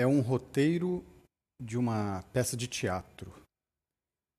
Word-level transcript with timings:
é 0.00 0.06
um 0.06 0.22
roteiro 0.22 1.04
de 1.60 1.76
uma 1.76 2.24
peça 2.32 2.56
de 2.56 2.66
teatro. 2.66 3.30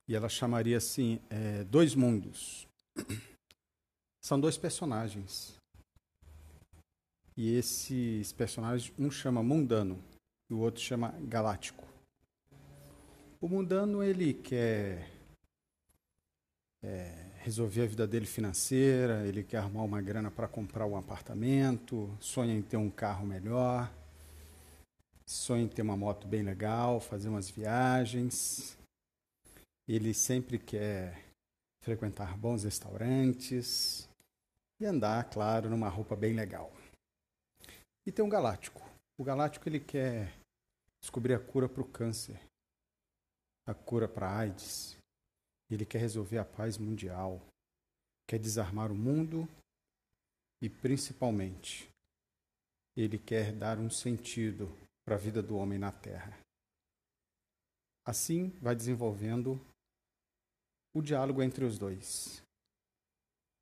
E 0.09 0.15
ela 0.15 0.27
chamaria 0.27 0.77
assim: 0.77 1.19
é, 1.29 1.63
Dois 1.65 1.93
Mundos. 1.93 2.67
São 4.25 4.39
dois 4.39 4.57
personagens. 4.57 5.55
E 7.37 7.55
esses 7.55 8.33
personagens, 8.33 8.91
um 8.97 9.09
chama 9.11 9.43
Mundano 9.43 10.03
e 10.49 10.53
o 10.53 10.59
outro 10.59 10.81
chama 10.81 11.13
Galáctico. 11.21 11.87
O 13.39 13.47
Mundano, 13.47 14.03
ele 14.03 14.33
quer 14.33 15.09
é, 16.83 17.31
resolver 17.39 17.83
a 17.83 17.87
vida 17.87 18.07
dele 18.07 18.25
financeira, 18.25 19.27
ele 19.27 19.43
quer 19.43 19.57
arrumar 19.57 19.83
uma 19.83 20.01
grana 20.01 20.29
para 20.29 20.47
comprar 20.47 20.85
um 20.85 20.97
apartamento, 20.97 22.15
sonha 22.19 22.53
em 22.53 22.61
ter 22.61 22.77
um 22.77 22.89
carro 22.89 23.25
melhor, 23.25 23.91
sonha 25.31 25.63
em 25.63 25.67
ter 25.69 25.81
uma 25.81 25.95
moto 25.95 26.27
bem 26.27 26.43
legal, 26.43 26.99
fazer 26.99 27.29
umas 27.29 27.49
viagens. 27.49 28.77
Ele 29.87 30.13
sempre 30.13 30.59
quer 30.59 31.25
frequentar 31.81 32.37
bons 32.37 32.65
restaurantes 32.65 34.09
e 34.79 34.85
andar, 34.85 35.29
claro, 35.29 35.69
numa 35.69 35.87
roupa 35.87 36.17
bem 36.17 36.33
legal. 36.33 36.71
E 38.05 38.11
tem 38.11 38.23
um 38.25 38.29
galáctico. 38.29 38.81
O 39.17 39.23
galáctico 39.23 39.69
ele 39.69 39.79
quer 39.79 40.33
descobrir 41.01 41.33
a 41.33 41.39
cura 41.39 41.69
para 41.69 41.81
o 41.81 41.87
câncer, 41.87 42.39
a 43.65 43.73
cura 43.73 44.09
para 44.09 44.37
AIDS. 44.37 44.97
Ele 45.69 45.85
quer 45.85 45.99
resolver 45.99 46.39
a 46.39 46.45
paz 46.45 46.77
mundial, 46.77 47.41
quer 48.27 48.37
desarmar 48.37 48.91
o 48.91 48.95
mundo 48.95 49.47
e, 50.61 50.69
principalmente, 50.69 51.87
ele 52.97 53.17
quer 53.17 53.53
dar 53.53 53.79
um 53.79 53.89
sentido 53.89 54.69
para 55.05 55.15
a 55.15 55.17
vida 55.17 55.41
do 55.41 55.55
homem 55.57 55.79
na 55.79 55.91
Terra. 55.91 56.37
Assim, 58.05 58.49
vai 58.61 58.75
desenvolvendo 58.75 59.59
o 60.93 61.01
diálogo 61.01 61.41
entre 61.41 61.65
os 61.65 61.77
dois. 61.77 62.43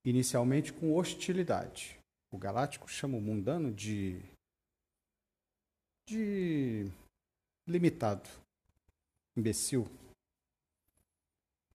Inicialmente 0.05 0.71
com 0.71 0.95
hostilidade. 0.95 1.99
O 2.31 2.37
galáctico 2.37 2.87
chama 2.87 3.17
o 3.17 3.21
mundano 3.21 3.73
de. 3.73 4.21
de. 6.07 6.85
limitado, 7.67 8.29
imbecil, 9.35 9.87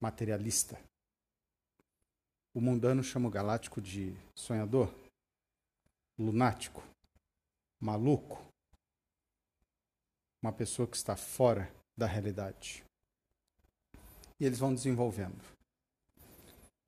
materialista. 0.00 0.80
O 2.54 2.60
mundano 2.60 3.02
chama 3.02 3.28
o 3.28 3.32
galáctico 3.32 3.80
de 3.80 4.14
sonhador, 4.34 4.94
lunático, 6.16 6.82
maluco, 7.80 8.53
uma 10.44 10.52
pessoa 10.52 10.86
que 10.86 10.94
está 10.94 11.16
fora 11.16 11.74
da 11.96 12.06
realidade. 12.06 12.84
E 14.38 14.44
eles 14.44 14.58
vão 14.58 14.74
desenvolvendo. 14.74 15.42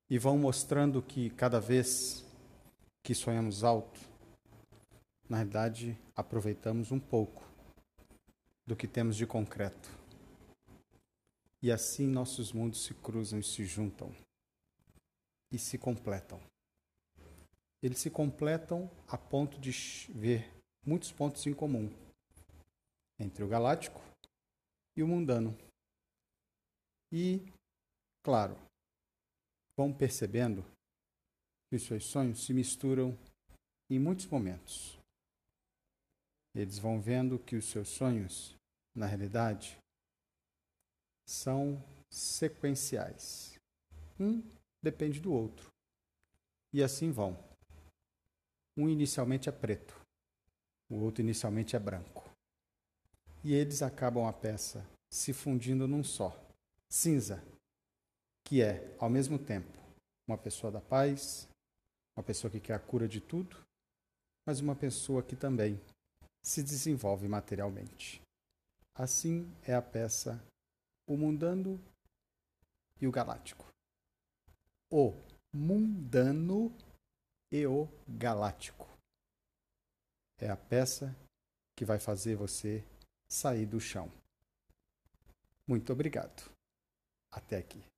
E 0.07 0.19
vão 0.19 0.37
mostrando 0.37 1.01
que 1.01 1.31
cada 1.31 1.59
vez 1.59 2.23
que 3.03 3.15
sonhamos 3.15 3.63
alto, 3.63 3.99
na 5.27 5.37
realidade 5.37 5.97
aproveitamos 6.15 6.91
um 6.91 6.99
pouco 6.99 7.43
do 8.63 8.75
que 8.75 8.87
temos 8.87 9.15
de 9.15 9.25
concreto. 9.25 9.89
E 11.59 11.71
assim 11.71 12.05
nossos 12.05 12.53
mundos 12.53 12.83
se 12.83 12.93
cruzam 12.93 13.39
e 13.39 13.43
se 13.43 13.65
juntam 13.65 14.15
e 15.51 15.57
se 15.57 15.79
completam. 15.79 16.39
Eles 17.81 17.97
se 17.97 18.11
completam 18.11 18.87
a 19.07 19.17
ponto 19.17 19.59
de 19.59 19.71
ver 20.13 20.47
muitos 20.85 21.11
pontos 21.11 21.47
em 21.47 21.55
comum 21.55 21.91
entre 23.19 23.43
o 23.43 23.47
galáctico 23.47 24.01
e 24.95 25.03
o 25.03 25.07
mundano. 25.07 25.57
E, 27.11 27.51
claro, 28.23 28.57
vão 29.77 29.93
percebendo 29.93 30.63
que 31.69 31.75
os 31.75 31.83
seus 31.83 32.05
sonhos 32.05 32.43
se 32.45 32.53
misturam 32.53 33.17
em 33.89 33.99
muitos 33.99 34.27
momentos. 34.27 34.97
Eles 36.55 36.79
vão 36.79 36.99
vendo 36.99 37.39
que 37.39 37.55
os 37.55 37.65
seus 37.65 37.89
sonhos, 37.89 38.55
na 38.95 39.05
realidade, 39.05 39.77
são 41.27 41.81
sequenciais. 42.11 43.55
Um 44.19 44.41
depende 44.83 45.19
do 45.19 45.31
outro. 45.31 45.69
E 46.73 46.81
assim 46.83 47.11
vão. 47.11 47.37
Um 48.75 48.89
inicialmente 48.89 49.49
é 49.49 49.51
preto, 49.51 49.99
o 50.89 50.95
outro 50.95 51.21
inicialmente 51.21 51.75
é 51.75 51.79
branco 51.79 52.26
e 53.47 53.53
eles 53.53 53.81
acabam 53.81 54.27
a 54.27 54.33
peça 54.33 54.85
se 55.09 55.31
fundindo 55.31 55.87
num 55.87 56.03
só, 56.03 56.37
cinza, 56.89 57.41
que 58.43 58.61
é, 58.61 58.93
ao 58.99 59.09
mesmo 59.09 59.39
tempo, 59.39 59.71
uma 60.27 60.37
pessoa 60.37 60.69
da 60.69 60.81
paz, 60.81 61.47
uma 62.17 62.23
pessoa 62.25 62.51
que 62.51 62.59
quer 62.59 62.73
a 62.73 62.79
cura 62.79 63.07
de 63.07 63.21
tudo, 63.21 63.55
mas 64.45 64.59
uma 64.59 64.75
pessoa 64.75 65.23
que 65.23 65.33
também 65.33 65.79
se 66.43 66.61
desenvolve 66.61 67.25
materialmente. 67.29 68.21
Assim 68.93 69.49
é 69.63 69.73
a 69.73 69.81
peça 69.81 70.43
O 71.07 71.15
Mundano 71.15 71.79
e 72.99 73.07
o 73.07 73.11
Galáctico. 73.13 73.65
O 74.91 75.13
Mundano 75.55 76.69
e 77.49 77.65
o 77.65 77.87
Galáctico. 78.09 78.89
É 80.37 80.49
a 80.49 80.57
peça 80.57 81.15
que 81.77 81.85
vai 81.85 81.97
fazer 81.97 82.35
você 82.35 82.83
sair 83.27 83.65
do 83.65 83.79
chão. 83.79 84.11
Muito 85.67 85.91
obrigado. 85.91 86.49
Até 87.31 87.57
aqui. 87.57 87.83